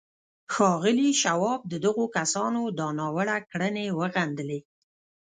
[0.53, 4.59] ښاغلي شواب د دغو کسانو دا ناوړه کړنې وغندلې